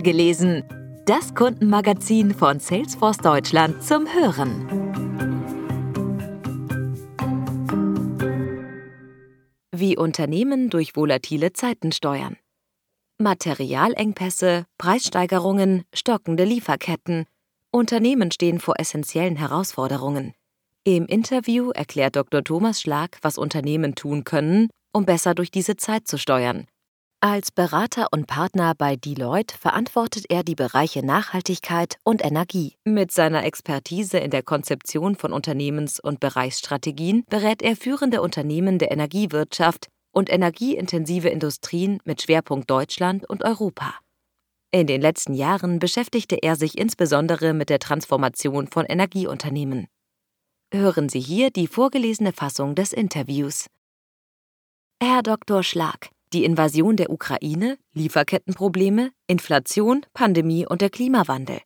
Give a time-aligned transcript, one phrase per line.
[0.00, 0.64] gelesen.
[1.06, 4.68] Das Kundenmagazin von Salesforce Deutschland zum Hören.
[9.70, 12.36] Wie Unternehmen durch volatile Zeiten steuern.
[13.18, 17.26] Materialengpässe, Preissteigerungen, stockende Lieferketten.
[17.70, 20.34] Unternehmen stehen vor essentiellen Herausforderungen.
[20.84, 22.42] Im Interview erklärt Dr.
[22.42, 26.66] Thomas Schlag, was Unternehmen tun können, um besser durch diese Zeit zu steuern.
[27.20, 32.76] Als Berater und Partner bei Deloitte verantwortet er die Bereiche Nachhaltigkeit und Energie.
[32.84, 38.92] Mit seiner Expertise in der Konzeption von Unternehmens- und Bereichsstrategien berät er führende Unternehmen der
[38.92, 43.94] Energiewirtschaft und energieintensive Industrien mit Schwerpunkt Deutschland und Europa.
[44.70, 49.88] In den letzten Jahren beschäftigte er sich insbesondere mit der Transformation von Energieunternehmen.
[50.72, 53.66] Hören Sie hier die vorgelesene Fassung des Interviews.
[55.02, 55.64] Herr Dr.
[55.64, 61.60] Schlag, die Invasion der Ukraine, Lieferkettenprobleme, Inflation, Pandemie und der Klimawandel.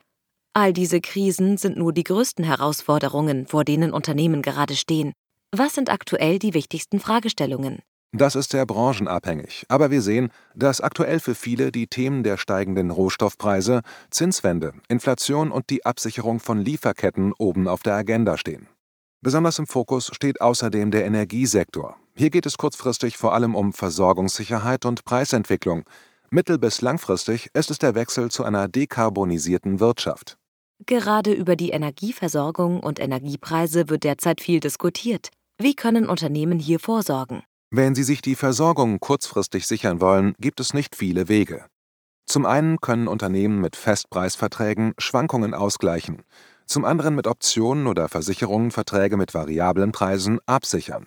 [0.54, 5.12] All diese Krisen sind nur die größten Herausforderungen, vor denen Unternehmen gerade stehen.
[5.50, 7.80] Was sind aktuell die wichtigsten Fragestellungen?
[8.14, 12.90] Das ist sehr branchenabhängig, aber wir sehen, dass aktuell für viele die Themen der steigenden
[12.90, 18.68] Rohstoffpreise, Zinswende, Inflation und die Absicherung von Lieferketten oben auf der Agenda stehen.
[19.22, 21.96] Besonders im Fokus steht außerdem der Energiesektor.
[22.14, 25.84] Hier geht es kurzfristig vor allem um Versorgungssicherheit und Preisentwicklung.
[26.30, 30.36] Mittel- bis langfristig ist es der Wechsel zu einer dekarbonisierten Wirtschaft.
[30.86, 35.30] Gerade über die Energieversorgung und Energiepreise wird derzeit viel diskutiert.
[35.58, 37.42] Wie können Unternehmen hier vorsorgen?
[37.70, 41.66] Wenn sie sich die Versorgung kurzfristig sichern wollen, gibt es nicht viele Wege.
[42.26, 46.22] Zum einen können Unternehmen mit Festpreisverträgen Schwankungen ausgleichen
[46.66, 51.06] zum anderen mit Optionen oder Versicherungen Verträge mit variablen Preisen absichern.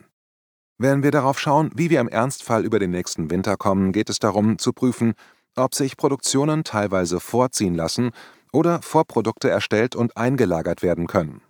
[0.77, 4.19] Wenn wir darauf schauen, wie wir im Ernstfall über den nächsten Winter kommen, geht es
[4.19, 5.13] darum zu prüfen,
[5.55, 8.11] ob sich Produktionen teilweise vorziehen lassen
[8.51, 11.41] oder Vorprodukte erstellt und eingelagert werden können.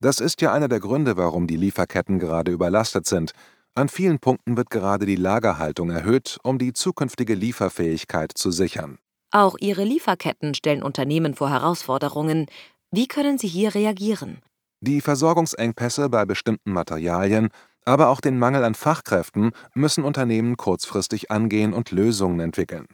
[0.00, 3.32] Das ist ja einer der Gründe, warum die Lieferketten gerade überlastet sind.
[3.74, 8.98] An vielen Punkten wird gerade die Lagerhaltung erhöht, um die zukünftige Lieferfähigkeit zu sichern.
[9.32, 12.46] Auch ihre Lieferketten stellen Unternehmen vor Herausforderungen,
[12.92, 14.38] wie können Sie hier reagieren?
[14.80, 17.48] Die Versorgungsengpässe bei bestimmten Materialien,
[17.88, 22.86] aber auch den Mangel an Fachkräften müssen Unternehmen kurzfristig angehen und Lösungen entwickeln.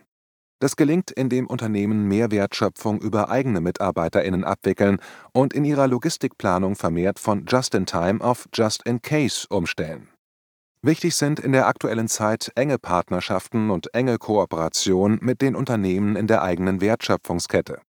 [0.61, 4.99] Das gelingt, indem Unternehmen mehr Wertschöpfung über eigene MitarbeiterInnen abwickeln
[5.33, 10.09] und in ihrer Logistikplanung vermehrt von Just-in-Time auf Just-in-Case umstellen.
[10.81, 16.27] Wichtig sind in der aktuellen Zeit enge Partnerschaften und enge Kooperation mit den Unternehmen in
[16.27, 17.81] der eigenen Wertschöpfungskette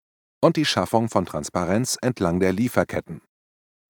[0.42, 3.22] und die Schaffung von Transparenz entlang der Lieferketten.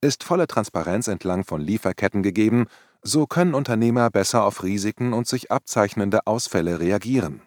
[0.01, 2.67] Ist volle Transparenz entlang von Lieferketten gegeben,
[3.01, 7.41] so können Unternehmer besser auf Risiken und sich abzeichnende Ausfälle reagieren.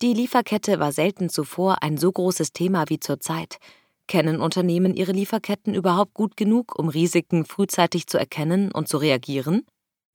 [0.00, 3.58] Die Lieferkette war selten zuvor ein so großes Thema wie zurzeit.
[4.08, 9.64] Kennen Unternehmen ihre Lieferketten überhaupt gut genug, um Risiken frühzeitig zu erkennen und zu reagieren?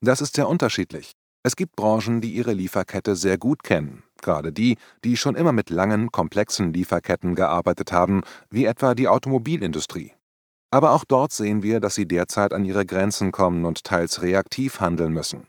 [0.01, 1.13] Das ist sehr unterschiedlich.
[1.43, 5.69] Es gibt Branchen, die ihre Lieferkette sehr gut kennen, gerade die, die schon immer mit
[5.69, 10.11] langen, komplexen Lieferketten gearbeitet haben, wie etwa die Automobilindustrie.
[10.69, 14.79] Aber auch dort sehen wir, dass sie derzeit an ihre Grenzen kommen und teils reaktiv
[14.79, 15.47] handeln müssen.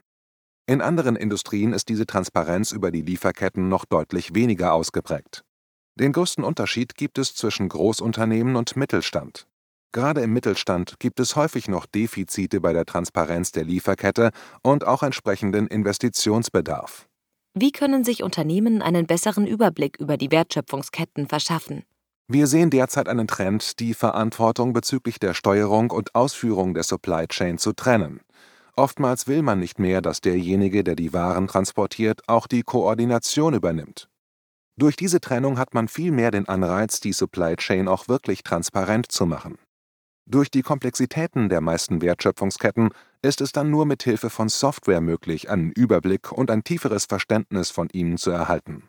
[0.66, 5.42] In anderen Industrien ist diese Transparenz über die Lieferketten noch deutlich weniger ausgeprägt.
[5.98, 9.48] Den größten Unterschied gibt es zwischen Großunternehmen und Mittelstand.
[9.92, 14.30] Gerade im Mittelstand gibt es häufig noch Defizite bei der Transparenz der Lieferkette
[14.62, 17.08] und auch entsprechenden Investitionsbedarf.
[17.54, 21.84] Wie können sich Unternehmen einen besseren Überblick über die Wertschöpfungsketten verschaffen?
[22.30, 27.56] Wir sehen derzeit einen Trend, die Verantwortung bezüglich der Steuerung und Ausführung der Supply Chain
[27.56, 28.20] zu trennen.
[28.76, 34.10] Oftmals will man nicht mehr, dass derjenige, der die Waren transportiert, auch die Koordination übernimmt.
[34.76, 39.24] Durch diese Trennung hat man vielmehr den Anreiz, die Supply Chain auch wirklich transparent zu
[39.24, 39.56] machen.
[40.26, 42.90] Durch die Komplexitäten der meisten Wertschöpfungsketten
[43.22, 47.70] ist es dann nur mit Hilfe von Software möglich, einen Überblick und ein tieferes Verständnis
[47.70, 48.84] von ihnen zu erhalten.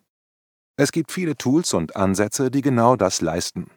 [0.80, 3.70] Es gibt viele Tools und Ansätze, die genau das leisten.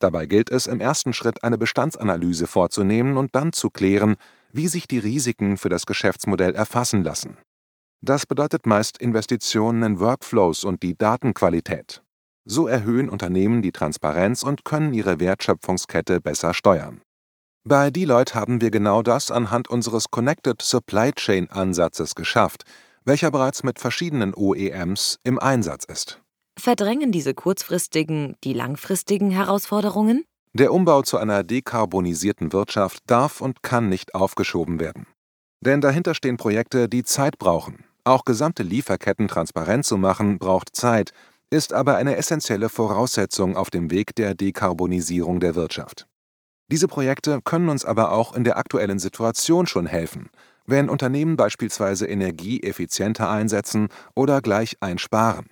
[0.00, 4.16] Dabei gilt es im ersten Schritt eine Bestandsanalyse vorzunehmen und dann zu klären,
[4.52, 7.38] wie sich die Risiken für das Geschäftsmodell erfassen lassen.
[8.02, 12.02] Das bedeutet meist Investitionen in Workflows und die Datenqualität.
[12.44, 17.00] So erhöhen Unternehmen die Transparenz und können ihre Wertschöpfungskette besser steuern.
[17.66, 22.64] Bei Deloitte haben wir genau das anhand unseres Connected Supply Chain Ansatzes geschafft,
[23.06, 26.21] welcher bereits mit verschiedenen OEMs im Einsatz ist.
[26.62, 30.22] Verdrängen diese kurzfristigen die langfristigen Herausforderungen?
[30.52, 35.08] Der Umbau zu einer dekarbonisierten Wirtschaft darf und kann nicht aufgeschoben werden.
[35.60, 37.84] Denn dahinter stehen Projekte, die Zeit brauchen.
[38.04, 41.10] Auch gesamte Lieferketten transparent zu machen, braucht Zeit,
[41.50, 46.06] ist aber eine essentielle Voraussetzung auf dem Weg der Dekarbonisierung der Wirtschaft.
[46.70, 50.30] Diese Projekte können uns aber auch in der aktuellen Situation schon helfen,
[50.64, 55.51] wenn Unternehmen beispielsweise Energie effizienter einsetzen oder gleich einsparen.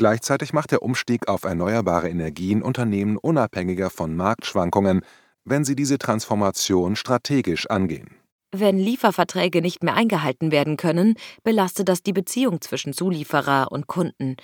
[0.00, 5.02] Gleichzeitig macht der Umstieg auf erneuerbare Energien Unternehmen unabhängiger von Marktschwankungen,
[5.44, 8.08] wenn sie diese Transformation strategisch angehen.
[8.50, 14.36] Wenn Lieferverträge nicht mehr eingehalten werden können, belastet das die Beziehung zwischen Zulieferer und Kunden.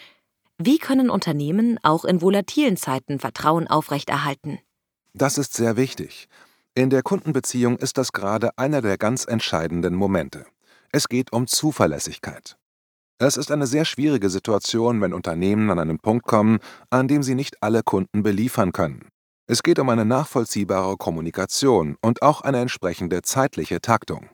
[0.58, 4.58] Wie können Unternehmen auch in volatilen Zeiten Vertrauen aufrechterhalten?
[5.14, 6.28] Das ist sehr wichtig.
[6.74, 10.44] In der Kundenbeziehung ist das gerade einer der ganz entscheidenden Momente.
[10.92, 12.58] Es geht um Zuverlässigkeit.
[13.18, 16.58] Es ist eine sehr schwierige Situation, wenn Unternehmen an einen Punkt kommen,
[16.90, 19.08] an dem sie nicht alle Kunden beliefern können.
[19.46, 24.28] Es geht um eine nachvollziehbare Kommunikation und auch eine entsprechende zeitliche Taktung.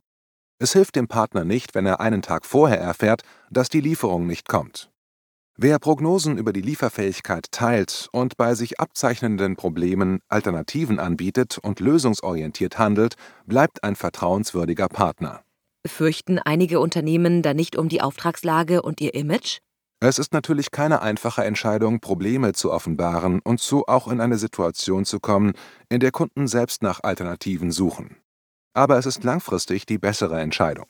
[0.58, 4.48] Es hilft dem Partner nicht, wenn er einen Tag vorher erfährt, dass die Lieferung nicht
[4.48, 4.90] kommt.
[5.56, 12.78] Wer Prognosen über die Lieferfähigkeit teilt und bei sich abzeichnenden Problemen Alternativen anbietet und lösungsorientiert
[12.78, 13.14] handelt,
[13.46, 15.44] bleibt ein vertrauenswürdiger Partner.
[15.86, 19.58] Fürchten einige Unternehmen da nicht um die Auftragslage und ihr Image?
[20.00, 25.04] Es ist natürlich keine einfache Entscheidung, Probleme zu offenbaren und so auch in eine Situation
[25.04, 25.52] zu kommen,
[25.88, 28.16] in der Kunden selbst nach Alternativen suchen.
[28.74, 30.86] Aber es ist langfristig die bessere Entscheidung.